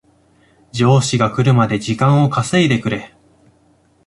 [0.71, 3.13] 上司が来るまで時間を稼いでくれ